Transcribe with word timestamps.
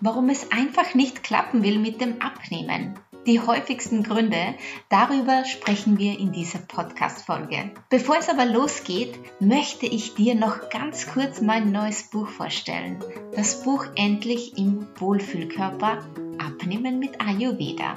Warum 0.00 0.28
es 0.28 0.50
einfach 0.50 0.94
nicht 0.94 1.22
klappen 1.22 1.62
will 1.62 1.78
mit 1.78 2.00
dem 2.00 2.20
Abnehmen. 2.20 2.98
Die 3.26 3.38
häufigsten 3.38 4.02
Gründe, 4.02 4.54
darüber 4.88 5.44
sprechen 5.44 5.98
wir 5.98 6.18
in 6.18 6.32
dieser 6.32 6.58
Podcast-Folge. 6.58 7.70
Bevor 7.90 8.16
es 8.16 8.30
aber 8.30 8.46
losgeht, 8.46 9.18
möchte 9.40 9.84
ich 9.84 10.14
dir 10.14 10.34
noch 10.34 10.70
ganz 10.70 11.06
kurz 11.06 11.42
mein 11.42 11.70
neues 11.70 12.04
Buch 12.04 12.28
vorstellen. 12.28 13.04
Das 13.36 13.62
Buch 13.62 13.84
Endlich 13.94 14.56
im 14.56 14.86
Wohlfühlkörper 14.98 15.98
Abnehmen 16.38 16.98
mit 16.98 17.20
Ayurveda. 17.20 17.96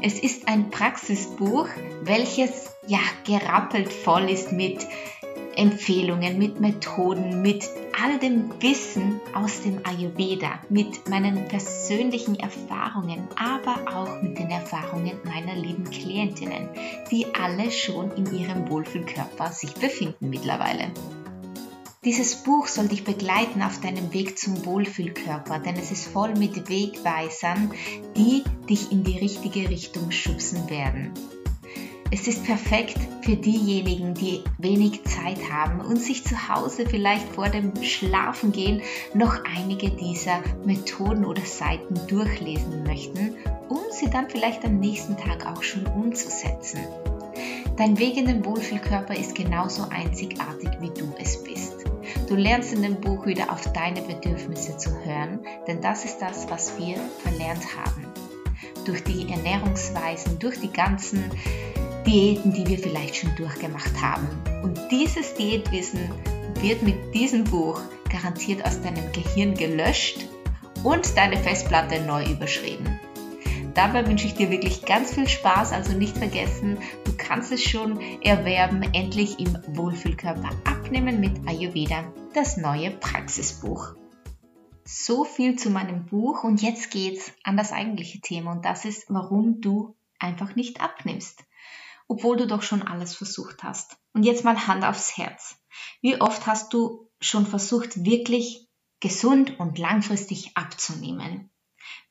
Es 0.00 0.20
ist 0.20 0.48
ein 0.48 0.70
Praxisbuch, 0.70 1.66
welches 2.02 2.70
ja 2.86 3.00
gerappelt 3.26 3.92
voll 3.92 4.30
ist 4.30 4.52
mit 4.52 4.86
Empfehlungen, 5.56 6.38
mit 6.38 6.60
Methoden, 6.60 7.42
mit 7.42 7.68
all 8.00 8.18
dem 8.18 8.50
Wissen 8.60 9.20
aus 9.34 9.62
dem 9.62 9.80
Ayurveda, 9.84 10.60
mit 10.68 11.08
meinen 11.08 11.48
persönlichen 11.48 12.38
Erfahrungen, 12.38 13.28
aber 13.36 13.96
auch 13.96 14.22
mit 14.22 14.38
den 14.38 14.50
Erfahrungen 14.50 15.18
meiner 15.24 15.54
lieben 15.54 15.84
Klientinnen, 15.84 16.68
die 17.10 17.26
alle 17.34 17.70
schon 17.70 18.10
in 18.12 18.34
ihrem 18.34 18.68
Wohlfühlkörper 18.70 19.52
sich 19.52 19.74
befinden 19.74 20.30
mittlerweile. 20.30 20.90
Dieses 22.02 22.36
Buch 22.36 22.66
soll 22.66 22.88
dich 22.88 23.04
begleiten 23.04 23.60
auf 23.60 23.78
deinem 23.80 24.14
Weg 24.14 24.38
zum 24.38 24.64
Wohlfühlkörper, 24.64 25.58
denn 25.58 25.76
es 25.76 25.90
ist 25.90 26.06
voll 26.06 26.34
mit 26.34 26.70
Wegweisern, 26.70 27.74
die 28.16 28.42
dich 28.70 28.90
in 28.90 29.04
die 29.04 29.18
richtige 29.18 29.68
Richtung 29.68 30.10
schubsen 30.10 30.70
werden. 30.70 31.12
Es 32.12 32.26
ist 32.26 32.44
perfekt 32.44 32.96
für 33.22 33.36
diejenigen, 33.36 34.14
die 34.14 34.42
wenig 34.58 35.04
Zeit 35.04 35.38
haben 35.48 35.80
und 35.80 35.98
sich 35.98 36.24
zu 36.24 36.48
Hause 36.48 36.84
vielleicht 36.84 37.28
vor 37.28 37.48
dem 37.48 37.72
Schlafengehen 37.84 38.82
noch 39.14 39.44
einige 39.44 39.90
dieser 39.90 40.40
Methoden 40.64 41.24
oder 41.24 41.42
Seiten 41.42 41.94
durchlesen 42.08 42.82
möchten, 42.82 43.36
um 43.68 43.82
sie 43.92 44.10
dann 44.10 44.28
vielleicht 44.28 44.64
am 44.64 44.80
nächsten 44.80 45.16
Tag 45.16 45.46
auch 45.46 45.62
schon 45.62 45.86
umzusetzen. 45.86 46.80
Dein 47.76 47.96
Weg 47.96 48.16
in 48.16 48.26
den 48.26 48.44
Wohlfühlkörper 48.44 49.14
ist 49.14 49.36
genauso 49.36 49.86
einzigartig, 49.88 50.70
wie 50.80 50.90
du 50.90 51.14
es 51.16 51.44
bist. 51.44 51.84
Du 52.28 52.34
lernst 52.34 52.72
in 52.72 52.82
dem 52.82 53.00
Buch 53.00 53.24
wieder 53.24 53.52
auf 53.52 53.72
deine 53.72 54.02
Bedürfnisse 54.02 54.76
zu 54.76 54.90
hören, 55.04 55.38
denn 55.68 55.80
das 55.80 56.04
ist 56.04 56.18
das, 56.18 56.50
was 56.50 56.76
wir 56.76 56.96
verlernt 57.22 57.64
haben. 57.76 58.04
Durch 58.84 59.04
die 59.04 59.30
Ernährungsweisen, 59.30 60.40
durch 60.40 60.58
die 60.58 60.72
ganzen 60.72 61.24
Diäten, 62.06 62.52
die 62.52 62.66
wir 62.66 62.78
vielleicht 62.78 63.16
schon 63.16 63.34
durchgemacht 63.36 64.00
haben. 64.00 64.26
Und 64.62 64.78
dieses 64.90 65.34
Diätwissen 65.34 66.10
wird 66.60 66.82
mit 66.82 67.14
diesem 67.14 67.44
Buch 67.44 67.80
garantiert 68.10 68.64
aus 68.64 68.80
deinem 68.80 69.12
Gehirn 69.12 69.54
gelöscht 69.54 70.26
und 70.82 71.16
deine 71.16 71.36
Festplatte 71.36 72.00
neu 72.02 72.24
überschrieben. 72.24 72.98
Dabei 73.74 74.06
wünsche 74.06 74.26
ich 74.26 74.34
dir 74.34 74.50
wirklich 74.50 74.84
ganz 74.84 75.14
viel 75.14 75.28
Spaß, 75.28 75.72
also 75.72 75.92
nicht 75.92 76.18
vergessen, 76.18 76.78
du 77.04 77.12
kannst 77.16 77.52
es 77.52 77.62
schon 77.62 78.00
erwerben, 78.22 78.82
endlich 78.92 79.38
im 79.38 79.56
Wohlfühlkörper 79.76 80.50
abnehmen 80.64 81.20
mit 81.20 81.46
Ayurveda, 81.46 82.12
das 82.34 82.56
neue 82.56 82.90
Praxisbuch. 82.90 83.94
So 84.84 85.24
viel 85.24 85.56
zu 85.56 85.70
meinem 85.70 86.06
Buch 86.06 86.42
und 86.42 86.62
jetzt 86.62 86.90
geht's 86.90 87.32
an 87.44 87.56
das 87.56 87.72
eigentliche 87.72 88.20
Thema 88.20 88.52
und 88.52 88.64
das 88.64 88.84
ist, 88.84 89.04
warum 89.08 89.60
du 89.60 89.94
einfach 90.18 90.56
nicht 90.56 90.80
abnimmst 90.80 91.44
obwohl 92.10 92.36
du 92.36 92.48
doch 92.48 92.62
schon 92.62 92.82
alles 92.82 93.14
versucht 93.14 93.62
hast. 93.62 93.96
Und 94.12 94.24
jetzt 94.24 94.42
mal 94.44 94.66
Hand 94.66 94.84
aufs 94.84 95.16
Herz. 95.16 95.56
Wie 96.02 96.20
oft 96.20 96.44
hast 96.44 96.74
du 96.74 97.08
schon 97.20 97.46
versucht, 97.46 98.04
wirklich 98.04 98.66
gesund 98.98 99.60
und 99.60 99.78
langfristig 99.78 100.56
abzunehmen? 100.56 101.52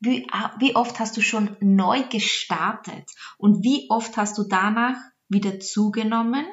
Wie, 0.00 0.26
wie 0.58 0.74
oft 0.74 0.98
hast 0.98 1.18
du 1.18 1.20
schon 1.20 1.54
neu 1.60 2.02
gestartet 2.04 3.10
und 3.36 3.62
wie 3.62 3.90
oft 3.90 4.16
hast 4.16 4.38
du 4.38 4.44
danach 4.44 4.96
wieder 5.28 5.60
zugenommen 5.60 6.46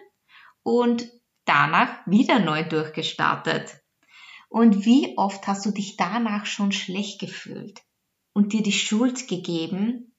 und 0.63 1.09
danach 1.45 2.05
wieder 2.05 2.39
neu 2.39 2.67
durchgestartet? 2.67 3.79
Und 4.49 4.85
wie 4.85 5.17
oft 5.17 5.47
hast 5.47 5.65
du 5.65 5.71
dich 5.71 5.95
danach 5.95 6.45
schon 6.45 6.73
schlecht 6.73 7.21
gefühlt 7.21 7.81
und 8.33 8.51
dir 8.51 8.61
die 8.61 8.73
Schuld 8.73 9.29
gegeben, 9.29 10.17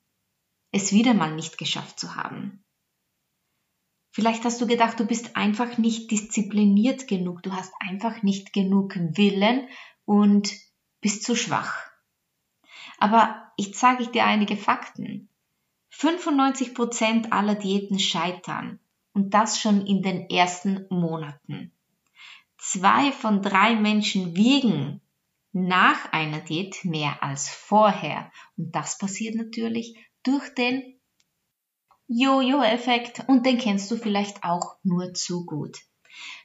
es 0.72 0.92
wieder 0.92 1.12
mal 1.12 1.34
nicht 1.34 1.58
geschafft 1.58 2.00
zu 2.00 2.16
haben? 2.16 2.64
Vielleicht 4.18 4.44
hast 4.44 4.60
du 4.60 4.66
gedacht, 4.66 4.98
du 4.98 5.06
bist 5.06 5.36
einfach 5.36 5.78
nicht 5.78 6.10
diszipliniert 6.10 7.06
genug, 7.06 7.40
du 7.44 7.52
hast 7.52 7.72
einfach 7.78 8.24
nicht 8.24 8.52
genug 8.52 8.96
Willen 8.96 9.68
und 10.06 10.52
bist 11.00 11.22
zu 11.22 11.36
schwach. 11.36 11.72
Aber 12.98 13.52
ich 13.56 13.74
zeige 13.74 14.08
dir 14.08 14.24
einige 14.24 14.56
Fakten. 14.56 15.28
95% 15.92 17.30
aller 17.30 17.54
Diäten 17.54 18.00
scheitern 18.00 18.80
und 19.12 19.34
das 19.34 19.60
schon 19.60 19.86
in 19.86 20.02
den 20.02 20.28
ersten 20.28 20.86
Monaten. 20.90 21.70
Zwei 22.56 23.12
von 23.12 23.40
drei 23.40 23.76
Menschen 23.76 24.34
wiegen 24.34 25.00
nach 25.52 26.10
einer 26.10 26.40
Diät 26.40 26.84
mehr 26.84 27.22
als 27.22 27.48
vorher 27.48 28.32
und 28.56 28.74
das 28.74 28.98
passiert 28.98 29.36
natürlich 29.36 29.96
durch 30.24 30.52
den 30.56 30.97
Jojo-Effekt 32.08 33.24
und 33.28 33.44
den 33.44 33.58
kennst 33.58 33.90
du 33.90 33.96
vielleicht 33.96 34.42
auch 34.42 34.76
nur 34.82 35.12
zu 35.14 35.44
gut. 35.44 35.78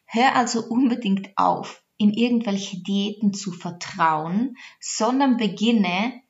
Hör 0.06 0.36
also 0.36 0.60
unbedingt 0.68 1.32
auf, 1.38 1.82
in 1.98 2.12
irgendwelche 2.12 2.84
Diäten 2.84 3.34
zu 3.34 3.52
vertrauen, 3.52 4.58
sondern 4.82 5.38
beginne 5.38 6.22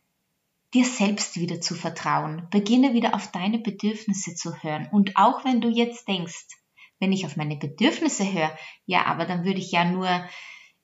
dir 0.73 0.85
selbst 0.85 1.39
wieder 1.39 1.61
zu 1.61 1.75
vertrauen. 1.75 2.47
Beginne 2.51 2.93
wieder 2.93 3.15
auf 3.15 3.31
deine 3.31 3.59
Bedürfnisse 3.59 4.35
zu 4.35 4.61
hören. 4.61 4.87
Und 4.91 5.17
auch 5.17 5.43
wenn 5.43 5.61
du 5.61 5.69
jetzt 5.69 6.07
denkst, 6.07 6.47
wenn 6.99 7.11
ich 7.11 7.25
auf 7.25 7.35
meine 7.35 7.57
Bedürfnisse 7.57 8.31
höre, 8.31 8.55
ja, 8.85 9.05
aber 9.05 9.25
dann 9.25 9.45
würde 9.45 9.59
ich 9.59 9.71
ja 9.71 9.83
nur 9.83 10.25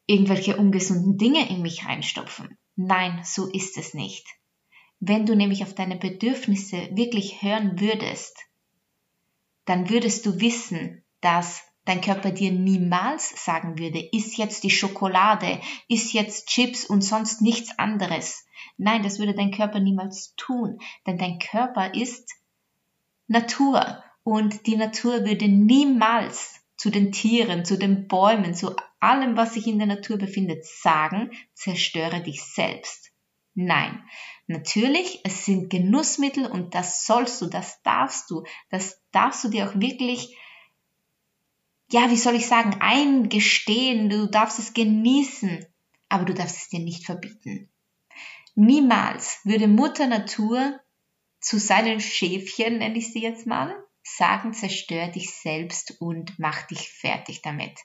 irgendwelche 0.06 0.58
ungesunden 0.58 1.18
Dinge 1.18 1.48
in 1.50 1.62
mich 1.62 1.86
reinstopfen. 1.86 2.58
Nein, 2.76 3.22
so 3.24 3.48
ist 3.48 3.78
es 3.78 3.94
nicht. 3.94 4.28
Wenn 5.00 5.26
du 5.26 5.36
nämlich 5.36 5.64
auf 5.64 5.74
deine 5.74 5.96
Bedürfnisse 5.96 6.90
wirklich 6.92 7.42
hören 7.42 7.80
würdest, 7.80 8.38
dann 9.66 9.90
würdest 9.90 10.26
du 10.26 10.42
wissen, 10.42 11.04
dass 11.22 11.64
dein 11.86 12.02
Körper 12.02 12.32
dir 12.32 12.52
niemals 12.52 13.44
sagen 13.44 13.80
würde, 13.80 14.00
iss 14.12 14.38
jetzt 14.38 14.64
die 14.64 14.70
Schokolade, 14.70 15.60
iss 15.88 16.14
jetzt 16.14 16.48
Chips 16.48 16.86
und 16.86 17.02
sonst 17.02 17.42
nichts 17.42 17.78
anderes. 17.80 18.46
Nein, 18.78 19.04
das 19.04 19.19
würde 19.19 19.34
dein 19.34 19.51
Körper 19.51 19.80
niemals 19.80 20.34
tun, 20.36 20.80
denn 21.07 21.18
dein 21.18 21.40
Körper 21.40 21.94
ist 21.94 22.30
Natur 23.28 24.04
und 24.24 24.68
die 24.68 24.75
Natur 24.75 25.25
würde 25.25 25.48
niemals 25.48 26.62
zu 26.75 26.90
den 26.90 27.12
Tieren, 27.12 27.66
zu 27.66 27.78
den 27.78 28.07
Bäumen, 28.07 28.54
zu 28.54 28.75
allem, 29.00 29.38
was 29.38 29.54
sich 29.54 29.68
in 29.68 29.80
der 29.80 29.88
Natur 29.88 30.18
befindet, 30.18 30.66
sagen, 30.66 31.31
zerstöre 31.54 32.22
dich 32.22 32.44
selbst. 32.44 33.12
Nein, 33.54 34.04
natürlich, 34.50 35.22
es 35.24 35.46
sind 35.46 35.69
Genussmittel 35.69 36.46
und 36.46 36.75
das 36.75 37.06
sollst 37.06 37.42
du, 37.42 37.48
das 37.48 37.81
darfst 37.84 38.30
du, 38.30 38.44
das 38.69 39.01
darfst 39.12 39.44
du 39.44 39.50
dir 39.50 39.69
auch 39.69 39.75
wirklich, 39.75 40.36
ja, 41.92 42.10
wie 42.10 42.18
soll 42.18 42.36
ich 42.36 42.48
sagen, 42.48 42.81
eingestehen, 42.81 44.10
du 44.10 44.28
darfst 44.28 44.60
es 44.60 44.74
genießen, 44.74 45.66
aber 46.10 46.25
du 46.25 46.34
darfst 46.34 46.57
es 46.57 46.69
dir 46.69 46.80
nicht 46.80 47.06
verbieten. 47.06 47.69
Niemals 48.56 49.40
würde 49.44 49.68
Mutter 49.68 50.07
Natur 50.07 50.80
zu 51.40 51.60
seinen 51.60 52.00
Schäfchen, 52.00 52.80
nenne 52.80 52.98
ich 52.98 53.13
sie 53.13 53.22
jetzt 53.22 53.46
mal, 53.46 53.74
sagen, 54.04 54.54
zerstör 54.54 55.07
dich 55.07 55.30
selbst 55.31 56.01
und 56.01 56.40
mach 56.40 56.63
dich 56.63 56.90
fertig 56.90 57.42
damit. 57.42 57.80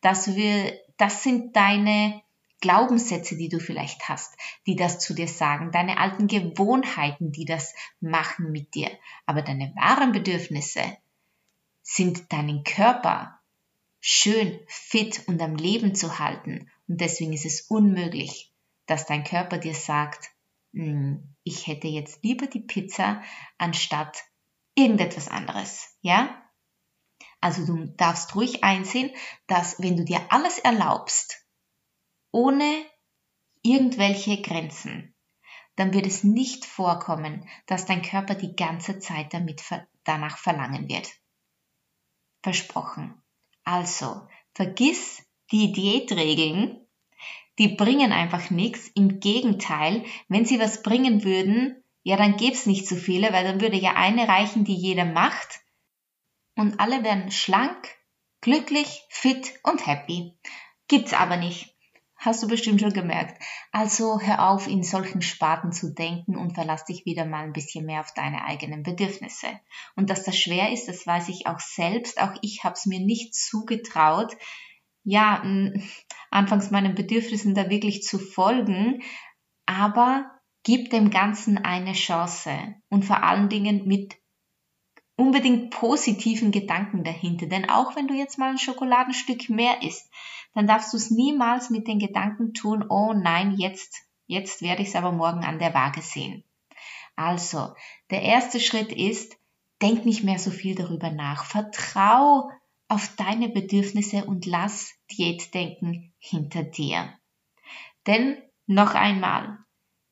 Das, 0.00 0.36
wir, 0.36 0.78
das 0.98 1.22
sind 1.22 1.56
deine 1.56 2.22
Glaubenssätze, 2.60 3.36
die 3.36 3.48
du 3.48 3.58
vielleicht 3.58 4.08
hast, 4.08 4.36
die 4.66 4.76
das 4.76 4.98
zu 4.98 5.14
dir 5.14 5.28
sagen, 5.28 5.72
deine 5.72 5.98
alten 5.98 6.26
Gewohnheiten, 6.26 7.32
die 7.32 7.44
das 7.44 7.74
machen 8.00 8.52
mit 8.52 8.74
dir. 8.74 8.90
Aber 9.26 9.42
deine 9.42 9.72
wahren 9.76 10.12
Bedürfnisse 10.12 10.82
sind 11.82 12.32
deinen 12.32 12.64
Körper 12.64 13.40
schön, 14.00 14.60
fit 14.66 15.22
und 15.26 15.40
am 15.40 15.56
Leben 15.56 15.94
zu 15.94 16.18
halten. 16.18 16.70
Und 16.88 17.00
deswegen 17.00 17.32
ist 17.32 17.46
es 17.46 17.62
unmöglich, 17.62 18.52
dass 18.86 19.06
dein 19.06 19.24
Körper 19.24 19.58
dir 19.58 19.74
sagt, 19.74 20.30
hm, 20.72 21.34
ich 21.44 21.66
hätte 21.66 21.88
jetzt 21.88 22.22
lieber 22.22 22.46
die 22.46 22.60
Pizza 22.60 23.22
anstatt 23.58 24.24
irgendetwas 24.74 25.28
anderes. 25.28 25.96
Ja? 26.00 26.42
Also 27.40 27.64
du 27.64 27.86
darfst 27.96 28.34
ruhig 28.34 28.64
einsehen, 28.64 29.10
dass 29.46 29.80
wenn 29.80 29.96
du 29.96 30.04
dir 30.04 30.20
alles 30.28 30.58
erlaubst, 30.58 31.44
ohne 32.32 32.84
irgendwelche 33.62 34.40
Grenzen, 34.40 35.14
dann 35.76 35.92
wird 35.94 36.06
es 36.06 36.24
nicht 36.24 36.64
vorkommen, 36.64 37.48
dass 37.66 37.86
dein 37.86 38.02
Körper 38.02 38.34
die 38.34 38.54
ganze 38.54 38.98
Zeit 38.98 39.32
damit 39.32 39.62
danach 40.04 40.38
verlangen 40.38 40.88
wird. 40.88 41.10
Versprochen. 42.42 43.22
Also, 43.64 44.26
vergiss 44.54 45.22
die 45.52 45.72
Diätregeln, 45.72 46.86
die 47.58 47.68
bringen 47.68 48.12
einfach 48.12 48.50
nichts. 48.50 48.88
Im 48.94 49.20
Gegenteil, 49.20 50.04
wenn 50.28 50.46
sie 50.46 50.58
was 50.58 50.82
bringen 50.82 51.24
würden, 51.24 51.82
ja, 52.02 52.16
dann 52.16 52.36
gäb's 52.36 52.66
nicht 52.66 52.86
so 52.86 52.96
viele, 52.96 53.32
weil 53.32 53.44
dann 53.44 53.60
würde 53.60 53.76
ja 53.76 53.94
eine 53.94 54.26
reichen, 54.26 54.64
die 54.64 54.74
jeder 54.74 55.04
macht. 55.04 55.60
Und 56.56 56.80
alle 56.80 57.04
werden 57.04 57.30
schlank, 57.30 57.88
glücklich, 58.40 59.02
fit 59.10 59.52
und 59.62 59.86
happy. 59.86 60.34
Gibt's 60.88 61.12
aber 61.12 61.36
nicht. 61.36 61.76
Hast 62.22 62.42
du 62.42 62.48
bestimmt 62.48 62.82
schon 62.82 62.92
gemerkt. 62.92 63.42
Also 63.72 64.20
hör 64.20 64.50
auf, 64.50 64.68
in 64.68 64.82
solchen 64.82 65.22
Sparten 65.22 65.72
zu 65.72 65.94
denken 65.94 66.36
und 66.36 66.52
verlass 66.52 66.84
dich 66.84 67.06
wieder 67.06 67.24
mal 67.24 67.44
ein 67.44 67.54
bisschen 67.54 67.86
mehr 67.86 68.00
auf 68.00 68.12
deine 68.12 68.44
eigenen 68.44 68.82
Bedürfnisse. 68.82 69.46
Und 69.96 70.10
dass 70.10 70.24
das 70.24 70.38
schwer 70.38 70.70
ist, 70.70 70.86
das 70.86 71.06
weiß 71.06 71.30
ich 71.30 71.46
auch 71.46 71.60
selbst. 71.60 72.20
Auch 72.20 72.34
ich 72.42 72.62
habe 72.62 72.74
es 72.74 72.84
mir 72.84 73.00
nicht 73.00 73.34
zugetraut, 73.34 74.36
ja, 75.02 75.42
anfangs 76.30 76.70
meinen 76.70 76.94
Bedürfnissen 76.94 77.54
da 77.54 77.70
wirklich 77.70 78.02
zu 78.02 78.18
folgen. 78.18 79.02
Aber 79.64 80.30
gib 80.62 80.90
dem 80.90 81.08
Ganzen 81.08 81.56
eine 81.56 81.94
Chance 81.94 82.52
und 82.90 83.02
vor 83.02 83.22
allen 83.22 83.48
Dingen 83.48 83.86
mit 83.86 84.20
unbedingt 85.16 85.70
positiven 85.70 86.50
Gedanken 86.50 87.02
dahinter. 87.02 87.46
Denn 87.46 87.68
auch 87.68 87.96
wenn 87.96 88.08
du 88.08 88.14
jetzt 88.14 88.38
mal 88.38 88.50
ein 88.50 88.58
Schokoladenstück 88.58 89.48
mehr 89.48 89.82
isst, 89.82 90.10
dann 90.54 90.66
darfst 90.66 90.92
du 90.92 90.96
es 90.96 91.10
niemals 91.10 91.70
mit 91.70 91.86
den 91.86 91.98
Gedanken 91.98 92.54
tun, 92.54 92.84
oh 92.88 93.12
nein, 93.12 93.56
jetzt, 93.56 93.94
jetzt 94.26 94.62
werde 94.62 94.82
ich 94.82 94.88
es 94.88 94.96
aber 94.96 95.12
morgen 95.12 95.44
an 95.44 95.58
der 95.58 95.74
Waage 95.74 96.02
sehen. 96.02 96.44
Also, 97.16 97.74
der 98.10 98.22
erste 98.22 98.60
Schritt 98.60 98.92
ist, 98.92 99.36
denk 99.82 100.04
nicht 100.04 100.24
mehr 100.24 100.38
so 100.38 100.50
viel 100.50 100.74
darüber 100.74 101.10
nach. 101.10 101.44
Vertrau 101.44 102.50
auf 102.88 103.14
deine 103.16 103.48
Bedürfnisse 103.48 104.24
und 104.24 104.46
lass 104.46 104.92
Diätdenken 105.12 106.12
hinter 106.18 106.62
dir. 106.62 107.14
Denn 108.06 108.36
noch 108.66 108.94
einmal, 108.94 109.58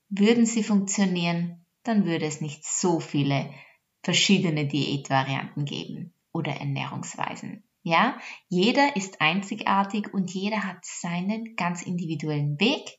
würden 0.09 0.47
sie 0.47 0.63
funktionieren, 0.63 1.65
dann 1.83 2.05
würde 2.05 2.27
es 2.27 2.41
nicht 2.41 2.65
so 2.65 3.01
viele 3.01 3.53
verschiedene 4.03 4.67
Diätvarianten 4.67 5.65
geben 5.65 6.13
oder 6.33 6.53
Ernährungsweisen. 6.53 7.65
Ja, 7.83 8.19
jeder 8.49 8.97
ist 8.97 9.21
einzigartig 9.21 10.13
und 10.13 10.33
jeder 10.33 10.65
hat 10.65 10.85
seinen 10.85 11.57
ganz 11.57 11.83
individuellen 11.83 12.59
Weg, 12.61 12.99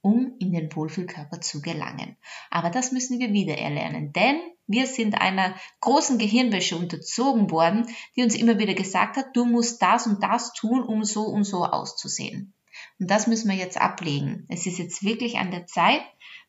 um 0.00 0.34
in 0.38 0.52
den 0.52 0.74
Wohlfühlkörper 0.74 1.40
zu 1.40 1.60
gelangen. 1.60 2.16
Aber 2.50 2.70
das 2.70 2.92
müssen 2.92 3.18
wir 3.18 3.32
wieder 3.32 3.56
erlernen, 3.56 4.12
denn 4.12 4.40
wir 4.66 4.86
sind 4.86 5.20
einer 5.20 5.54
großen 5.80 6.18
Gehirnwäsche 6.18 6.76
unterzogen 6.76 7.50
worden, 7.50 7.86
die 8.16 8.22
uns 8.22 8.34
immer 8.34 8.58
wieder 8.58 8.74
gesagt 8.74 9.16
hat, 9.16 9.34
du 9.34 9.46
musst 9.46 9.80
das 9.80 10.06
und 10.06 10.22
das 10.22 10.52
tun, 10.52 10.82
um 10.82 11.04
so 11.04 11.22
und 11.22 11.44
so 11.44 11.64
auszusehen. 11.64 12.54
Und 13.00 13.10
das 13.10 13.26
müssen 13.26 13.50
wir 13.50 13.56
jetzt 13.56 13.80
ablegen. 13.80 14.44
Es 14.48 14.66
ist 14.66 14.78
jetzt 14.78 15.02
wirklich 15.02 15.38
an 15.38 15.50
der 15.50 15.66
Zeit. 15.66 16.02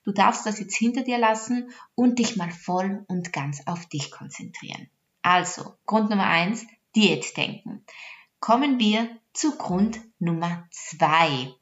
Du 0.04 0.12
darfst 0.12 0.46
das 0.46 0.60
jetzt 0.60 0.78
hinter 0.78 1.04
dir 1.04 1.18
lassen 1.18 1.72
und 1.96 2.20
dich 2.20 2.36
mal 2.36 2.52
voll 2.52 3.06
und 3.08 3.32
ganz 3.32 3.66
auf 3.68 3.86
dich 3.88 4.12
konzentrieren. 4.12 4.90
Also, 5.22 5.76
Grund 5.86 6.10
Nummer 6.10 6.28
eins, 6.28 6.66
Diätdenken. 6.96 7.86
Kommen 8.40 8.80
wir 8.80 9.10
zu 9.34 9.58
Grund 9.58 10.00
Nummer 10.18 10.68
zwei. 10.72 11.54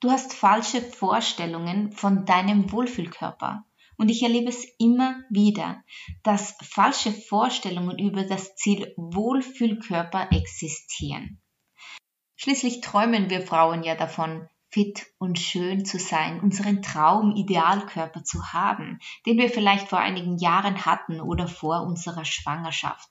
Du 0.00 0.10
hast 0.10 0.32
falsche 0.32 0.80
Vorstellungen 0.80 1.92
von 1.92 2.24
deinem 2.24 2.72
Wohlfühlkörper. 2.72 3.64
Und 3.98 4.08
ich 4.08 4.22
erlebe 4.22 4.48
es 4.48 4.66
immer 4.78 5.22
wieder, 5.28 5.84
dass 6.22 6.56
falsche 6.62 7.12
Vorstellungen 7.12 7.98
über 7.98 8.24
das 8.24 8.56
Ziel 8.56 8.94
Wohlfühlkörper 8.96 10.28
existieren. 10.32 11.40
Schließlich 12.36 12.80
träumen 12.80 13.30
wir 13.30 13.42
Frauen 13.42 13.84
ja 13.84 13.94
davon, 13.94 14.48
fit 14.70 15.06
und 15.18 15.38
schön 15.38 15.84
zu 15.84 15.98
sein, 15.98 16.40
unseren 16.40 16.80
Traum-Idealkörper 16.80 18.24
zu 18.24 18.52
haben, 18.52 18.98
den 19.26 19.36
wir 19.36 19.50
vielleicht 19.50 19.88
vor 19.88 19.98
einigen 19.98 20.38
Jahren 20.38 20.86
hatten 20.86 21.20
oder 21.20 21.46
vor 21.46 21.82
unserer 21.82 22.24
Schwangerschaft. 22.24 23.10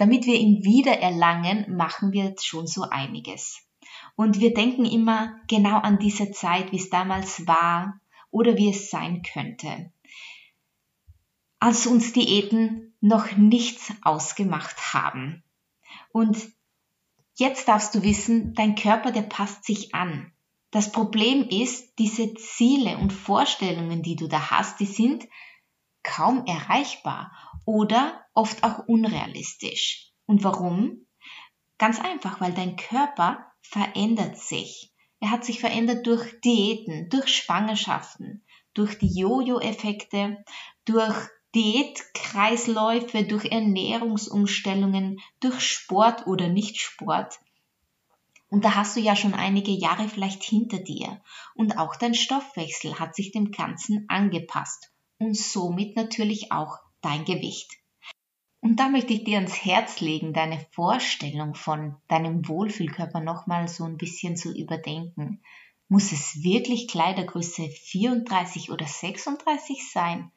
Damit 0.00 0.24
wir 0.24 0.36
ihn 0.36 0.64
wieder 0.64 0.98
erlangen, 0.98 1.76
machen 1.76 2.12
wir 2.12 2.24
jetzt 2.24 2.46
schon 2.46 2.66
so 2.66 2.84
einiges. 2.84 3.68
Und 4.16 4.40
wir 4.40 4.54
denken 4.54 4.86
immer 4.86 5.38
genau 5.46 5.76
an 5.76 5.98
diese 5.98 6.30
Zeit, 6.30 6.72
wie 6.72 6.78
es 6.78 6.88
damals 6.88 7.46
war 7.46 8.00
oder 8.30 8.56
wie 8.56 8.70
es 8.70 8.88
sein 8.88 9.20
könnte. 9.20 9.92
Als 11.58 11.86
uns 11.86 12.14
Diäten 12.14 12.94
noch 13.02 13.36
nichts 13.36 13.92
ausgemacht 14.00 14.94
haben. 14.94 15.44
Und 16.12 16.38
jetzt 17.34 17.68
darfst 17.68 17.94
du 17.94 18.02
wissen, 18.02 18.54
dein 18.54 18.76
Körper, 18.76 19.12
der 19.12 19.20
passt 19.20 19.64
sich 19.64 19.94
an. 19.94 20.32
Das 20.70 20.92
Problem 20.92 21.46
ist, 21.46 21.98
diese 21.98 22.32
Ziele 22.32 22.96
und 22.96 23.12
Vorstellungen, 23.12 24.02
die 24.02 24.16
du 24.16 24.28
da 24.28 24.50
hast, 24.50 24.80
die 24.80 24.86
sind 24.86 25.28
kaum 26.02 26.46
erreichbar 26.46 27.32
oder 27.70 28.26
oft 28.34 28.64
auch 28.64 28.88
unrealistisch. 28.88 30.10
Und 30.26 30.42
warum? 30.42 31.06
Ganz 31.78 32.00
einfach, 32.00 32.40
weil 32.40 32.52
dein 32.52 32.74
Körper 32.74 33.46
verändert 33.62 34.38
sich. 34.38 34.92
Er 35.20 35.30
hat 35.30 35.44
sich 35.44 35.60
verändert 35.60 36.04
durch 36.04 36.40
Diäten, 36.40 37.08
durch 37.10 37.28
Schwangerschaften, 37.28 38.44
durch 38.74 38.98
die 38.98 39.20
Jojo-Effekte, 39.20 40.44
durch 40.84 41.16
Diätkreisläufe, 41.54 43.22
durch 43.22 43.44
Ernährungsumstellungen, 43.44 45.20
durch 45.38 45.60
Sport 45.60 46.26
oder 46.26 46.48
Nicht-Sport. 46.48 47.38
Und 48.48 48.64
da 48.64 48.74
hast 48.74 48.96
du 48.96 49.00
ja 49.00 49.14
schon 49.14 49.34
einige 49.34 49.70
Jahre 49.70 50.08
vielleicht 50.08 50.42
hinter 50.42 50.80
dir. 50.80 51.22
Und 51.54 51.78
auch 51.78 51.94
dein 51.94 52.14
Stoffwechsel 52.14 52.98
hat 52.98 53.14
sich 53.14 53.30
dem 53.30 53.52
Ganzen 53.52 54.06
angepasst. 54.08 54.90
Und 55.18 55.36
somit 55.36 55.94
natürlich 55.94 56.50
auch 56.50 56.80
dein 57.00 57.24
Gewicht. 57.24 57.80
Und 58.60 58.78
da 58.78 58.88
möchte 58.88 59.14
ich 59.14 59.24
dir 59.24 59.36
ans 59.38 59.64
Herz 59.64 60.00
legen, 60.00 60.32
deine 60.32 60.64
Vorstellung 60.72 61.54
von 61.54 61.96
deinem 62.08 62.46
Wohlfühlkörper 62.46 63.20
nochmal 63.20 63.68
so 63.68 63.84
ein 63.84 63.96
bisschen 63.96 64.36
zu 64.36 64.54
überdenken. 64.54 65.42
Muss 65.88 66.12
es 66.12 66.42
wirklich 66.42 66.86
Kleidergröße 66.86 67.68
34 67.68 68.70
oder 68.70 68.86
36 68.86 69.90
sein? 69.90 70.30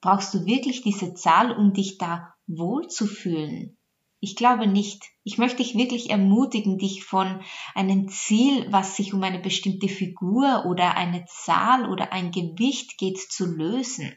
Brauchst 0.00 0.34
du 0.34 0.44
wirklich 0.46 0.82
diese 0.82 1.14
Zahl, 1.14 1.52
um 1.52 1.72
dich 1.72 1.96
da 1.98 2.34
wohl 2.46 2.88
zu 2.88 3.06
fühlen? 3.06 3.76
Ich 4.18 4.36
glaube 4.36 4.66
nicht. 4.66 5.04
Ich 5.24 5.38
möchte 5.38 5.58
dich 5.58 5.74
wirklich 5.76 6.10
ermutigen, 6.10 6.76
dich 6.76 7.04
von 7.04 7.40
einem 7.74 8.08
Ziel, 8.08 8.66
was 8.70 8.96
sich 8.96 9.14
um 9.14 9.22
eine 9.22 9.38
bestimmte 9.38 9.88
Figur 9.88 10.66
oder 10.66 10.96
eine 10.96 11.24
Zahl 11.26 11.88
oder 11.88 12.12
ein 12.12 12.30
Gewicht 12.30 12.98
geht, 12.98 13.18
zu 13.18 13.46
lösen. 13.46 14.12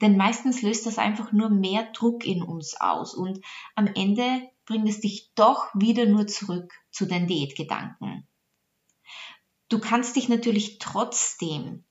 Denn 0.00 0.16
meistens 0.16 0.62
löst 0.62 0.86
das 0.86 0.98
einfach 0.98 1.32
nur 1.32 1.50
mehr 1.50 1.84
Druck 1.92 2.24
in 2.24 2.42
uns 2.42 2.80
aus 2.80 3.14
und 3.14 3.40
am 3.74 3.86
Ende 3.86 4.48
bringt 4.66 4.88
es 4.88 5.00
dich 5.00 5.30
doch 5.34 5.66
wieder 5.74 6.06
nur 6.06 6.26
zurück 6.26 6.72
zu 6.90 7.06
den 7.06 7.26
Diätgedanken. 7.26 8.26
Du 9.68 9.78
kannst 9.78 10.16
dich 10.16 10.28
natürlich 10.28 10.78
trotzdem 10.78 11.84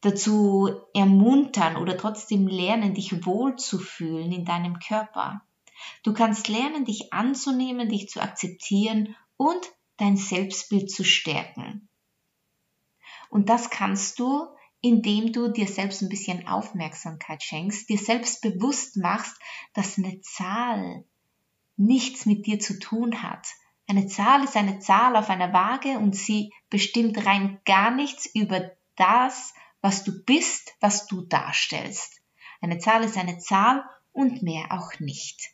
dazu 0.00 0.70
ermuntern 0.94 1.76
oder 1.76 1.96
trotzdem 1.96 2.46
lernen, 2.46 2.94
dich 2.94 3.24
wohlzufühlen 3.24 4.32
in 4.32 4.44
deinem 4.44 4.78
Körper. 4.78 5.42
Du 6.02 6.12
kannst 6.12 6.48
lernen, 6.48 6.84
dich 6.84 7.12
anzunehmen, 7.12 7.88
dich 7.88 8.08
zu 8.08 8.20
akzeptieren 8.20 9.16
und 9.36 9.66
dein 9.96 10.16
Selbstbild 10.16 10.90
zu 10.90 11.04
stärken. 11.04 11.88
Und 13.30 13.48
das 13.48 13.70
kannst 13.70 14.18
du, 14.18 14.46
indem 14.84 15.32
du 15.32 15.48
dir 15.48 15.66
selbst 15.66 16.02
ein 16.02 16.10
bisschen 16.10 16.46
Aufmerksamkeit 16.46 17.42
schenkst, 17.42 17.88
dir 17.88 17.96
selbst 17.96 18.42
bewusst 18.42 18.98
machst, 18.98 19.34
dass 19.72 19.96
eine 19.96 20.20
Zahl 20.20 21.06
nichts 21.78 22.26
mit 22.26 22.44
dir 22.44 22.60
zu 22.60 22.78
tun 22.78 23.22
hat. 23.22 23.46
Eine 23.86 24.08
Zahl 24.08 24.44
ist 24.44 24.58
eine 24.58 24.80
Zahl 24.80 25.16
auf 25.16 25.30
einer 25.30 25.54
Waage 25.54 25.98
und 25.98 26.14
sie 26.14 26.52
bestimmt 26.68 27.24
rein 27.24 27.62
gar 27.64 27.92
nichts 27.92 28.26
über 28.26 28.72
das, 28.96 29.54
was 29.80 30.04
du 30.04 30.22
bist, 30.22 30.74
was 30.80 31.06
du 31.06 31.22
darstellst. 31.22 32.20
Eine 32.60 32.76
Zahl 32.76 33.04
ist 33.04 33.16
eine 33.16 33.38
Zahl 33.38 33.82
und 34.12 34.42
mehr 34.42 34.66
auch 34.70 35.00
nicht. 35.00 35.48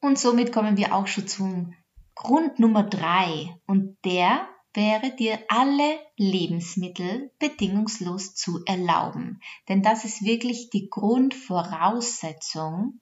Und 0.00 0.18
somit 0.18 0.52
kommen 0.52 0.76
wir 0.76 0.94
auch 0.94 1.06
schon 1.06 1.26
zum 1.26 1.74
Grund 2.14 2.58
Nummer 2.58 2.82
drei. 2.82 3.58
Und 3.66 3.96
der 4.04 4.46
wäre 4.76 5.10
dir 5.10 5.38
alle 5.48 5.98
Lebensmittel 6.16 7.30
bedingungslos 7.38 8.34
zu 8.34 8.62
erlauben. 8.66 9.40
Denn 9.68 9.82
das 9.82 10.04
ist 10.04 10.24
wirklich 10.24 10.70
die 10.70 10.88
Grundvoraussetzung 10.88 13.00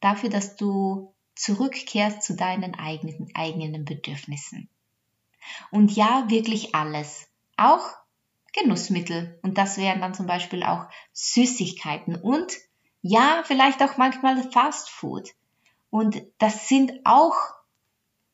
dafür, 0.00 0.30
dass 0.30 0.56
du 0.56 1.14
zurückkehrst 1.34 2.22
zu 2.22 2.36
deinen 2.36 2.74
eigenen, 2.74 3.28
eigenen 3.34 3.84
Bedürfnissen. 3.84 4.70
Und 5.70 5.96
ja, 5.96 6.24
wirklich 6.28 6.74
alles. 6.74 7.28
Auch 7.56 7.84
Genussmittel. 8.52 9.38
Und 9.42 9.58
das 9.58 9.76
wären 9.76 10.00
dann 10.00 10.14
zum 10.14 10.26
Beispiel 10.26 10.62
auch 10.62 10.86
Süßigkeiten 11.12 12.16
und 12.16 12.56
ja, 13.02 13.42
vielleicht 13.44 13.82
auch 13.82 13.96
manchmal 13.96 14.50
Fast 14.50 14.90
Food. 14.90 15.30
Und 15.88 16.22
das 16.38 16.68
sind 16.68 16.92
auch 17.04 17.34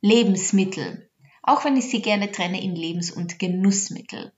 Lebensmittel, 0.01 1.06
auch 1.47 1.65
wenn 1.65 1.77
ich 1.77 1.89
sie 1.89 2.03
gerne 2.03 2.31
trenne 2.31 2.63
in 2.63 2.77
Lebens- 2.77 3.11
und 3.11 3.39
Genussmittel. 3.39 4.33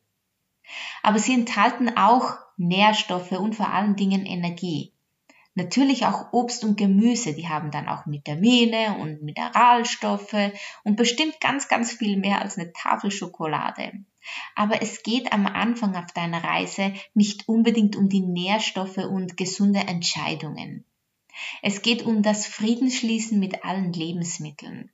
Aber 1.03 1.19
sie 1.19 1.35
enthalten 1.35 1.97
auch 1.97 2.37
Nährstoffe 2.57 3.33
und 3.33 3.57
vor 3.57 3.73
allen 3.73 3.97
Dingen 3.97 4.27
Energie. 4.27 4.93
Natürlich 5.55 6.07
auch 6.07 6.33
Obst 6.33 6.63
und 6.63 6.77
Gemüse, 6.77 7.35
die 7.35 7.49
haben 7.49 7.73
dann 7.73 7.89
auch 7.89 8.07
Vitamine 8.07 8.97
und 8.99 9.23
Mineralstoffe 9.23 10.53
und 10.85 10.97
bestimmt 10.97 11.41
ganz, 11.41 11.67
ganz 11.67 11.91
viel 11.93 12.17
mehr 12.17 12.41
als 12.41 12.59
eine 12.59 12.73
Tafel 12.73 13.11
Schokolade. 13.11 13.93
Aber 14.55 14.83
es 14.83 15.03
geht 15.03 15.33
am 15.33 15.47
Anfang 15.47 15.97
auf 15.97 16.13
deiner 16.13 16.45
Reise 16.45 16.93
nicht 17.15 17.49
unbedingt 17.49 17.97
um 17.97 18.09
die 18.09 18.21
Nährstoffe 18.21 18.99
und 18.99 19.37
gesunde 19.37 19.81
Entscheidungen. 19.81 20.85
Es 21.63 21.83
geht 21.83 22.03
um 22.03 22.23
das 22.23 22.47
Friedensschließen 22.47 23.39
mit 23.39 23.65
allen 23.65 23.93
Lebensmitteln. 23.93 24.91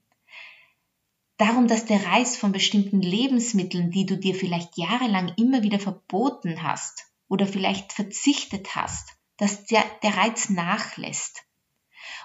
Darum, 1.37 1.67
dass 1.67 1.85
der 1.85 2.07
Reiz 2.07 2.37
von 2.37 2.53
bestimmten 2.53 3.01
Lebensmitteln, 3.01 3.91
die 3.91 4.07
du 4.07 4.17
dir 4.17 4.35
vielleicht 4.37 4.79
jahrelang 4.79 5.33
immer 5.37 5.65
wieder 5.65 5.81
verboten 5.81 6.63
hast 6.63 7.07
oder 7.29 7.47
vielleicht 7.47 7.93
verzichtet 7.93 8.77
hast, 8.77 9.17
dass 9.37 9.65
der, 9.67 9.85
der 10.05 10.17
Reiz 10.17 10.49
nachlässt. 10.49 11.43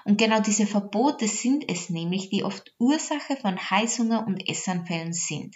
Und 0.06 0.20
genau 0.20 0.40
diese 0.40 0.68
Verbote 0.68 1.28
sind 1.28 1.66
es 1.68 1.90
nämlich, 1.90 2.30
die 2.30 2.44
oft 2.44 2.74
Ursache 2.78 3.36
von 3.36 3.58
Heißhunger 3.58 4.28
und 4.28 4.48
Essanfällen 4.48 5.14
sind. 5.14 5.56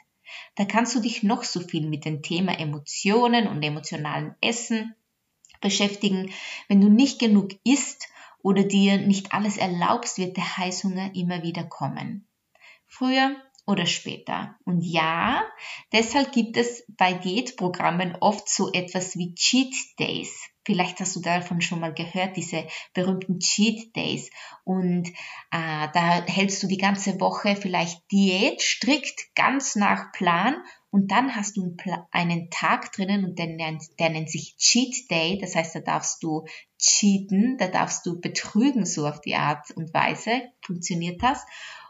Da 0.55 0.65
kannst 0.65 0.95
du 0.95 0.99
dich 0.99 1.21
noch 1.21 1.43
so 1.43 1.59
viel 1.59 1.87
mit 1.87 2.05
dem 2.05 2.23
Thema 2.23 2.59
Emotionen 2.59 3.47
und 3.47 3.61
emotionalen 3.61 4.35
Essen 4.41 4.95
beschäftigen. 5.61 6.31
Wenn 6.67 6.81
du 6.81 6.89
nicht 6.89 7.19
genug 7.19 7.51
isst 7.63 8.07
oder 8.41 8.63
dir 8.63 8.97
nicht 8.97 9.31
alles 9.31 9.57
erlaubst, 9.57 10.17
wird 10.17 10.37
der 10.37 10.57
Heißhunger 10.57 11.15
immer 11.15 11.43
wieder 11.43 11.63
kommen. 11.63 12.27
Früher 12.93 13.35
oder 13.65 13.85
später. 13.85 14.55
Und 14.65 14.81
ja, 14.81 15.43
deshalb 15.93 16.31
gibt 16.31 16.57
es 16.57 16.83
bei 16.89 17.13
Diätprogrammen 17.13 18.17
oft 18.19 18.47
so 18.47 18.71
etwas 18.71 19.15
wie 19.17 19.33
Cheat 19.33 19.73
Days. 19.97 20.29
Vielleicht 20.65 20.99
hast 20.99 21.15
du 21.15 21.21
davon 21.21 21.61
schon 21.61 21.79
mal 21.79 21.93
gehört, 21.93 22.37
diese 22.37 22.67
berühmten 22.93 23.39
Cheat 23.39 23.95
Days. 23.95 24.29
Und 24.63 25.09
äh, 25.09 25.87
da 25.93 26.25
hältst 26.27 26.61
du 26.61 26.67
die 26.67 26.77
ganze 26.77 27.19
Woche 27.19 27.55
vielleicht 27.55 27.99
Diät 28.11 28.61
strikt 28.61 29.33
ganz 29.33 29.75
nach 29.75 30.11
Plan 30.11 30.55
und 30.91 31.11
dann 31.11 31.35
hast 31.35 31.57
du 31.57 31.75
einen 32.11 32.51
Tag 32.51 32.91
drinnen 32.91 33.25
und 33.25 33.39
der 33.39 33.47
nennt, 33.47 33.83
der 33.99 34.11
nennt 34.11 34.29
sich 34.29 34.55
Cheat 34.57 35.09
Day. 35.09 35.39
Das 35.39 35.55
heißt, 35.55 35.73
da 35.75 35.79
darfst 35.79 36.21
du 36.21 36.45
cheaten, 36.77 37.57
da 37.57 37.67
darfst 37.67 38.05
du 38.05 38.21
betrügen, 38.21 38.85
so 38.85 39.07
auf 39.07 39.19
die 39.21 39.35
Art 39.35 39.71
und 39.71 39.93
Weise 39.93 40.43
funktioniert 40.61 41.23
das. 41.23 41.43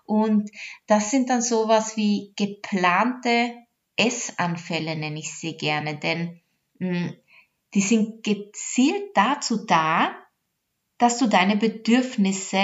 Und 0.06 0.50
das 0.88 1.12
sind 1.12 1.30
dann 1.30 1.42
sowas 1.42 1.96
wie 1.96 2.34
geplante 2.36 3.54
Essanfälle, 3.96 4.96
nenne 4.96 5.20
ich 5.20 5.34
sie 5.34 5.56
gerne, 5.56 5.98
denn 5.98 6.42
mh, 6.80 6.90
hm, 6.90 7.18
die 7.74 7.82
sind 7.82 8.24
gezielt 8.24 9.12
dazu 9.16 9.66
da, 9.66 10.16
dass 10.98 11.18
du 11.18 11.28
deine 11.28 11.58
Bedürfnisse 11.58 12.64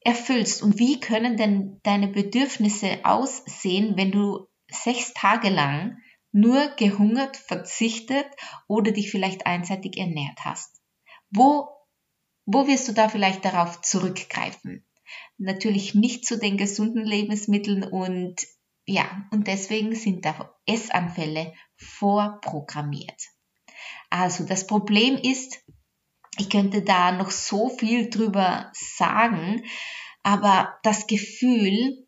erfüllst. 0.00 0.62
Und 0.62 0.78
wie 0.78 1.00
können 1.00 1.36
denn 1.36 1.80
deine 1.82 2.08
Bedürfnisse 2.08 3.00
aussehen, 3.04 3.96
wenn 3.96 4.12
du 4.12 4.48
sechs 4.70 5.14
Tage 5.14 5.48
lang 5.48 5.98
nur 6.30 6.68
gehungert, 6.76 7.36
verzichtet 7.36 8.26
oder 8.68 8.92
dich 8.92 9.10
vielleicht 9.10 9.46
einseitig 9.46 9.98
ernährt 9.98 10.44
hast? 10.44 10.80
Wo, 11.30 11.68
wo 12.46 12.66
wirst 12.66 12.88
du 12.88 12.92
da 12.92 13.08
vielleicht 13.08 13.44
darauf 13.44 13.82
zurückgreifen? 13.82 14.87
Natürlich 15.36 15.94
nicht 15.94 16.26
zu 16.26 16.38
den 16.38 16.56
gesunden 16.56 17.04
Lebensmitteln 17.04 17.84
und 17.84 18.46
ja, 18.86 19.26
und 19.30 19.46
deswegen 19.46 19.94
sind 19.94 20.24
da 20.24 20.54
Essanfälle 20.66 21.52
vorprogrammiert. 21.76 23.20
Also 24.08 24.44
das 24.44 24.66
Problem 24.66 25.16
ist, 25.16 25.62
ich 26.38 26.48
könnte 26.48 26.82
da 26.82 27.12
noch 27.12 27.30
so 27.30 27.68
viel 27.68 28.08
drüber 28.08 28.70
sagen, 28.72 29.64
aber 30.22 30.78
das 30.82 31.06
Gefühl 31.06 32.06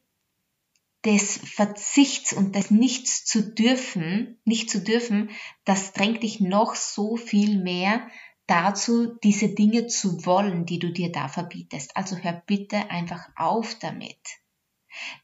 des 1.04 1.38
Verzichts 1.38 2.32
und 2.32 2.54
des 2.54 2.70
Nichts 2.70 3.24
zu 3.24 3.54
dürfen, 3.54 4.40
nicht 4.44 4.70
zu 4.70 4.82
dürfen, 4.82 5.30
das 5.64 5.92
drängt 5.92 6.22
dich 6.22 6.40
noch 6.40 6.74
so 6.74 7.16
viel 7.16 7.62
mehr 7.62 8.08
dazu, 8.50 9.16
diese 9.22 9.54
Dinge 9.54 9.86
zu 9.86 10.26
wollen, 10.26 10.66
die 10.66 10.78
du 10.78 10.92
dir 10.92 11.12
da 11.12 11.28
verbietest. 11.28 11.96
Also 11.96 12.16
hör 12.16 12.42
bitte 12.46 12.90
einfach 12.90 13.28
auf 13.36 13.78
damit. 13.78 14.18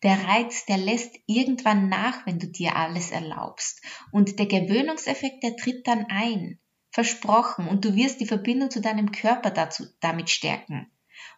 Der 0.04 0.28
Reiz, 0.28 0.64
der 0.66 0.78
lässt 0.78 1.16
irgendwann 1.26 1.88
nach, 1.88 2.24
wenn 2.24 2.38
du 2.38 2.46
dir 2.46 2.76
alles 2.76 3.10
erlaubst. 3.10 3.82
Und 4.12 4.38
der 4.38 4.46
Gewöhnungseffekt, 4.46 5.42
der 5.42 5.56
tritt 5.56 5.86
dann 5.86 6.06
ein. 6.08 6.60
Versprochen. 6.90 7.68
Und 7.68 7.84
du 7.84 7.94
wirst 7.94 8.20
die 8.20 8.26
Verbindung 8.26 8.70
zu 8.70 8.80
deinem 8.80 9.10
Körper 9.12 9.50
dazu, 9.50 9.84
damit 10.00 10.30
stärken. 10.30 10.90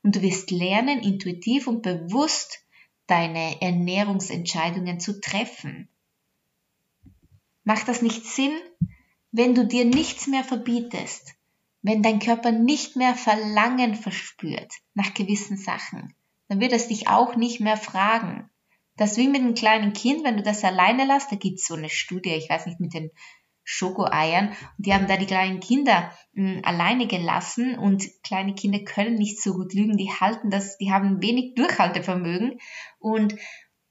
Und 0.02 0.14
du 0.14 0.22
wirst 0.22 0.50
lernen, 0.50 1.00
intuitiv 1.00 1.66
und 1.66 1.82
bewusst 1.82 2.60
deine 3.06 3.60
Ernährungsentscheidungen 3.62 5.00
zu 5.00 5.20
treffen. 5.20 5.88
Macht 7.64 7.88
das 7.88 8.02
nicht 8.02 8.24
Sinn, 8.24 8.56
wenn 9.32 9.54
du 9.54 9.66
dir 9.66 9.84
nichts 9.84 10.26
mehr 10.26 10.44
verbietest? 10.44 11.37
Wenn 11.88 12.02
dein 12.02 12.18
Körper 12.18 12.52
nicht 12.52 12.96
mehr 12.96 13.14
Verlangen 13.14 13.94
verspürt 13.94 14.74
nach 14.92 15.14
gewissen 15.14 15.56
Sachen, 15.56 16.14
dann 16.48 16.60
wird 16.60 16.74
es 16.74 16.88
dich 16.88 17.08
auch 17.08 17.34
nicht 17.34 17.60
mehr 17.60 17.78
fragen. 17.78 18.50
Das 18.98 19.16
wie 19.16 19.26
mit 19.26 19.40
einem 19.40 19.54
kleinen 19.54 19.94
Kind, 19.94 20.22
wenn 20.22 20.36
du 20.36 20.42
das 20.42 20.64
alleine 20.64 21.06
lässt, 21.06 21.32
da 21.32 21.36
gibt's 21.36 21.66
so 21.66 21.76
eine 21.76 21.88
Studie, 21.88 22.34
ich 22.34 22.50
weiß 22.50 22.66
nicht, 22.66 22.78
mit 22.78 22.92
den 22.92 23.10
Schokoeiern. 23.64 24.48
Und 24.48 24.86
die 24.86 24.92
haben 24.92 25.06
da 25.06 25.16
die 25.16 25.24
kleinen 25.24 25.60
Kinder 25.60 26.12
mh, 26.34 26.56
hm, 26.56 26.60
alleine 26.62 27.06
gelassen 27.06 27.78
und 27.78 28.04
kleine 28.22 28.54
Kinder 28.54 28.80
können 28.80 29.14
nicht 29.14 29.40
so 29.40 29.54
gut 29.54 29.72
lügen, 29.72 29.96
die 29.96 30.12
halten 30.12 30.50
das, 30.50 30.76
die 30.76 30.92
haben 30.92 31.22
wenig 31.22 31.54
Durchhaltevermögen 31.54 32.60
und 32.98 33.34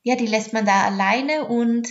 ja, 0.04 0.16
die 0.16 0.27
lässt 0.27 0.54
man 0.54 0.68
da 0.68 0.84
alleine 0.84 1.46
und 1.46 1.89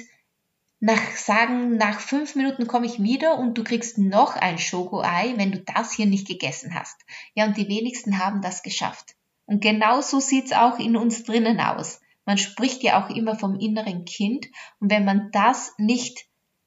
nach 0.86 1.16
sagen, 1.16 1.76
nach 1.76 1.98
fünf 1.98 2.36
Minuten 2.36 2.68
komme 2.68 2.86
ich 2.86 3.02
wieder 3.02 3.38
und 3.38 3.58
du 3.58 3.64
kriegst 3.64 3.98
noch 3.98 4.36
ein 4.36 4.56
Schokoei, 4.56 5.34
wenn 5.36 5.50
du 5.50 5.58
das 5.58 5.92
hier 5.92 6.06
nicht 6.06 6.28
gegessen 6.28 6.74
hast. 6.74 7.04
Ja, 7.34 7.44
und 7.44 7.56
die 7.56 7.68
wenigsten 7.68 8.20
haben 8.20 8.40
das 8.40 8.62
geschafft. 8.62 9.16
Und 9.46 9.60
genau 9.60 10.00
so 10.00 10.20
sieht's 10.20 10.52
auch 10.52 10.78
in 10.78 10.96
uns 10.96 11.24
drinnen 11.24 11.58
aus. 11.58 12.00
Man 12.24 12.38
spricht 12.38 12.84
ja 12.84 13.02
auch 13.04 13.10
immer 13.10 13.36
vom 13.36 13.58
inneren 13.58 14.04
Kind 14.04 14.46
und 14.78 14.92
wenn 14.92 15.04
man 15.04 15.30
das 15.32 15.74
nicht 15.76 16.26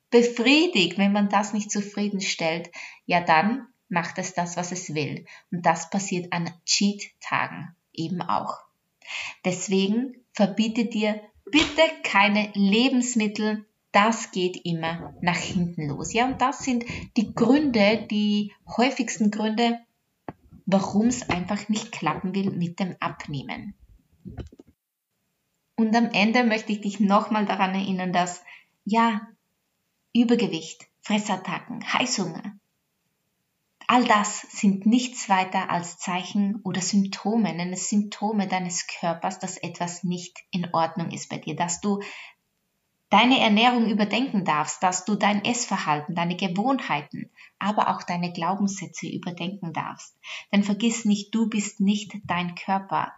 befriedigt, 0.09 0.97
wenn 0.97 1.13
man 1.13 1.29
das 1.29 1.53
nicht 1.53 1.71
zufriedenstellt, 1.71 2.69
ja 3.05 3.21
dann 3.21 3.67
macht 3.88 4.17
es 4.17 4.33
das, 4.33 4.57
was 4.57 4.73
es 4.73 4.93
will. 4.93 5.25
Und 5.49 5.65
das 5.65 5.89
passiert 5.89 6.33
an 6.33 6.51
Cheat-Tagen 6.65 7.73
eben 7.93 8.21
auch. 8.21 8.57
Deswegen 9.45 10.17
verbiete 10.33 10.85
dir 10.85 11.21
bitte 11.45 11.83
keine 12.03 12.51
Lebensmittel, 12.53 13.65
das 13.91 14.31
geht 14.31 14.65
immer 14.65 15.13
nach 15.22 15.38
hinten 15.38 15.88
los. 15.88 16.13
Ja, 16.13 16.25
und 16.25 16.41
das 16.41 16.60
sind 16.60 16.86
die 17.17 17.34
Gründe, 17.34 18.08
die 18.10 18.53
häufigsten 18.77 19.31
Gründe, 19.31 19.79
warum 20.65 21.08
es 21.08 21.29
einfach 21.29 21.69
nicht 21.69 21.91
klappen 21.91 22.36
will 22.36 22.51
mit 22.51 22.79
dem 22.79 22.96
Abnehmen. 23.00 23.74
Und 25.75 25.96
am 25.96 26.12
Ende 26.12 26.43
möchte 26.43 26.72
ich 26.72 26.81
dich 26.81 27.00
nochmal 27.00 27.46
daran 27.46 27.74
erinnern, 27.74 28.13
dass 28.13 28.43
ja, 28.86 29.22
Übergewicht, 30.13 30.88
Fressattacken, 31.01 31.81
Heißhunger, 31.93 32.60
all 33.88 34.05
das 34.05 34.41
sind 34.51 34.86
nichts 34.86 35.29
weiter 35.29 35.72
als 35.72 35.98
Zeichen 35.98 36.62
oder 36.63 36.79
Symptome, 36.79 37.53
nenn 37.55 37.74
es 37.74 37.89
Symptome 37.89 38.48
deines 38.48 38.86
Körpers, 38.86 39.39
dass 39.39 39.58
etwas 39.58 40.03
nicht 40.03 40.38
in 40.51 40.72
Ordnung 40.74 41.10
ist 41.10 41.27
bei 41.29 41.39
dir, 41.39 41.55
dass 41.55 41.81
du 41.81 42.00
deine 43.09 43.39
Ernährung 43.39 43.89
überdenken 43.89 44.45
darfst, 44.45 44.83
dass 44.83 45.05
du 45.05 45.15
dein 45.15 45.43
Essverhalten, 45.43 46.15
deine 46.15 46.35
Gewohnheiten, 46.35 47.31
aber 47.57 47.89
auch 47.89 48.03
deine 48.03 48.31
Glaubenssätze 48.31 49.07
überdenken 49.07 49.73
darfst. 49.73 50.17
Denn 50.51 50.63
vergiss 50.63 51.05
nicht, 51.05 51.33
du 51.33 51.49
bist 51.49 51.79
nicht 51.79 52.13
dein 52.25 52.55
Körper. 52.55 53.13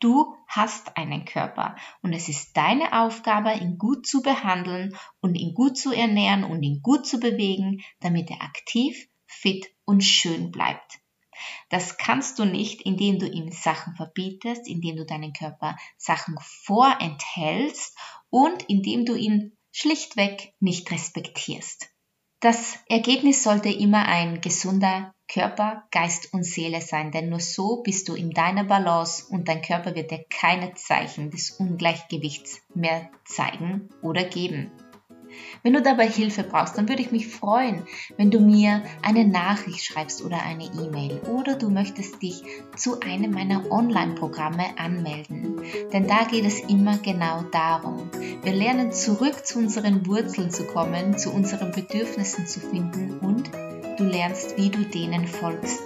Du 0.00 0.34
hast 0.48 0.96
einen 0.96 1.24
Körper 1.24 1.76
und 2.02 2.12
es 2.12 2.28
ist 2.28 2.56
deine 2.56 3.00
Aufgabe, 3.00 3.54
ihn 3.54 3.78
gut 3.78 4.06
zu 4.06 4.22
behandeln 4.22 4.94
und 5.20 5.34
ihn 5.34 5.54
gut 5.54 5.78
zu 5.78 5.92
ernähren 5.92 6.44
und 6.44 6.62
ihn 6.62 6.82
gut 6.82 7.06
zu 7.06 7.18
bewegen, 7.18 7.82
damit 8.00 8.30
er 8.30 8.42
aktiv, 8.42 9.08
fit 9.26 9.66
und 9.84 10.02
schön 10.02 10.50
bleibt. 10.50 11.00
Das 11.68 11.96
kannst 11.96 12.38
du 12.38 12.44
nicht, 12.44 12.82
indem 12.82 13.18
du 13.18 13.26
ihm 13.26 13.50
Sachen 13.50 13.94
verbietest, 13.96 14.68
indem 14.68 14.96
du 14.96 15.04
deinen 15.04 15.32
Körper 15.32 15.76
Sachen 15.96 16.36
vorenthältst 16.40 17.96
und 18.30 18.64
indem 18.64 19.04
du 19.04 19.14
ihn 19.14 19.56
schlichtweg 19.72 20.54
nicht 20.60 20.90
respektierst. 20.90 21.90
Das 22.40 22.78
Ergebnis 22.88 23.42
sollte 23.42 23.70
immer 23.70 24.06
ein 24.06 24.42
gesunder 24.42 25.14
Körper, 25.28 25.84
Geist 25.90 26.34
und 26.34 26.44
Seele 26.44 26.82
sein, 26.82 27.10
denn 27.10 27.30
nur 27.30 27.40
so 27.40 27.82
bist 27.82 28.08
du 28.08 28.14
in 28.14 28.32
deiner 28.32 28.64
Balance 28.64 29.24
und 29.30 29.48
dein 29.48 29.62
Körper 29.62 29.94
wird 29.94 30.10
dir 30.10 30.24
keine 30.28 30.74
Zeichen 30.74 31.30
des 31.30 31.52
Ungleichgewichts 31.52 32.60
mehr 32.74 33.10
zeigen 33.24 33.88
oder 34.02 34.24
geben. 34.24 34.70
Wenn 35.62 35.72
du 35.72 35.82
dabei 35.82 36.08
Hilfe 36.08 36.42
brauchst, 36.42 36.76
dann 36.76 36.88
würde 36.88 37.02
ich 37.02 37.12
mich 37.12 37.28
freuen, 37.28 37.86
wenn 38.16 38.30
du 38.30 38.40
mir 38.40 38.82
eine 39.02 39.26
Nachricht 39.26 39.84
schreibst 39.84 40.22
oder 40.24 40.42
eine 40.42 40.64
E-Mail 40.64 41.20
oder 41.30 41.56
du 41.56 41.70
möchtest 41.70 42.22
dich 42.22 42.42
zu 42.76 43.00
einem 43.00 43.32
meiner 43.32 43.70
Online-Programme 43.70 44.78
anmelden. 44.78 45.60
Denn 45.92 46.06
da 46.06 46.24
geht 46.24 46.44
es 46.44 46.60
immer 46.60 46.98
genau 46.98 47.42
darum. 47.52 48.10
Wir 48.42 48.52
lernen 48.52 48.92
zurück 48.92 49.46
zu 49.46 49.58
unseren 49.58 50.06
Wurzeln 50.06 50.50
zu 50.50 50.64
kommen, 50.64 51.16
zu 51.18 51.30
unseren 51.30 51.72
Bedürfnissen 51.72 52.46
zu 52.46 52.60
finden 52.60 53.18
und 53.20 53.50
du 53.98 54.04
lernst, 54.04 54.56
wie 54.56 54.70
du 54.70 54.84
denen 54.84 55.26
folgst. 55.26 55.82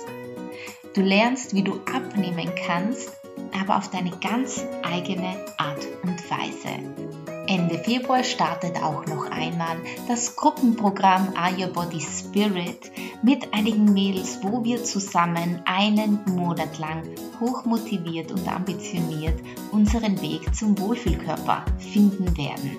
Du 0.94 1.02
lernst, 1.02 1.54
wie 1.54 1.62
du 1.62 1.74
abnehmen 1.94 2.50
kannst, 2.66 3.12
aber 3.60 3.76
auf 3.76 3.90
deine 3.90 4.10
ganz 4.10 4.64
eigene 4.82 5.36
Art 5.58 5.86
und 6.02 6.30
Weise. 6.30 7.17
Ende 7.48 7.78
Februar 7.78 8.22
startet 8.24 8.76
auch 8.76 9.06
noch 9.06 9.30
einmal 9.30 9.78
das 10.06 10.36
Gruppenprogramm 10.36 11.32
Are 11.34 11.50
Your 11.58 11.68
Body 11.68 11.98
Spirit 11.98 12.92
mit 13.22 13.54
einigen 13.54 13.86
Mädels, 13.86 14.40
wo 14.42 14.62
wir 14.64 14.84
zusammen 14.84 15.62
einen 15.64 16.20
Monat 16.26 16.78
lang 16.78 17.04
hochmotiviert 17.40 18.32
und 18.32 18.46
ambitioniert 18.46 19.40
unseren 19.72 20.20
Weg 20.20 20.54
zum 20.54 20.78
Wohlfühlkörper 20.78 21.64
finden 21.78 22.36
werden, 22.36 22.76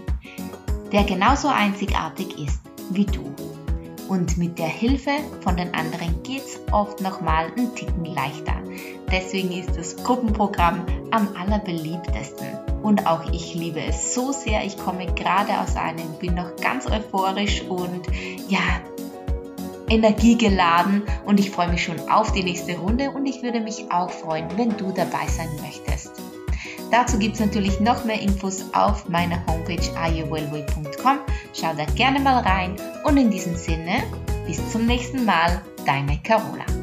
der 0.92 1.04
genauso 1.04 1.48
einzigartig 1.48 2.38
ist 2.38 2.62
wie 2.92 3.06
du. 3.06 3.49
Und 4.10 4.38
mit 4.38 4.58
der 4.58 4.68
Hilfe 4.68 5.12
von 5.42 5.56
den 5.56 5.72
anderen 5.76 6.24
geht 6.24 6.44
es 6.44 6.60
oft 6.72 7.00
nochmal 7.00 7.52
einen 7.56 7.76
Ticken 7.76 8.06
leichter. 8.06 8.56
Deswegen 9.12 9.52
ist 9.52 9.78
das 9.78 9.96
Gruppenprogramm 10.04 10.84
am 11.12 11.30
allerbeliebtesten. 11.36 12.48
Und 12.82 13.06
auch 13.06 13.32
ich 13.32 13.54
liebe 13.54 13.82
es 13.82 14.16
so 14.16 14.32
sehr. 14.32 14.66
Ich 14.66 14.78
komme 14.78 15.06
gerade 15.14 15.60
aus 15.60 15.76
einem, 15.76 16.12
bin 16.20 16.34
noch 16.34 16.56
ganz 16.56 16.88
euphorisch 16.88 17.62
und 17.62 18.08
ja, 18.48 18.82
energiegeladen 19.90 21.04
und 21.26 21.40
ich 21.40 21.52
freue 21.52 21.70
mich 21.70 21.84
schon 21.84 22.00
auf 22.10 22.32
die 22.32 22.44
nächste 22.44 22.78
Runde 22.78 23.12
und 23.12 23.26
ich 23.26 23.44
würde 23.44 23.60
mich 23.60 23.92
auch 23.92 24.10
freuen, 24.10 24.48
wenn 24.56 24.76
du 24.78 24.92
dabei 24.92 25.28
sein 25.28 25.50
möchtest. 25.62 26.29
Dazu 26.92 27.20
gibt 27.20 27.36
es 27.36 27.40
natürlich 27.40 27.80
noch 27.80 28.04
mehr 28.06 28.20
Infos 28.20 28.66
auf 28.74 29.08
meiner 29.08 29.46
Homepage 29.46 29.96
ayourwellway.com. 29.96 31.20
Schau 31.54 31.74
da 31.76 31.86
gerne 31.96 32.20
mal 32.20 32.40
rein 32.40 32.76
und 33.04 33.18
in 33.18 33.30
diesem 33.30 33.56
Sinne, 33.56 34.04
bis 34.48 34.72
zum 34.72 34.86
nächsten 34.86 35.26
Mal, 35.26 35.62
deine 35.86 36.18
Carola. 36.24 36.79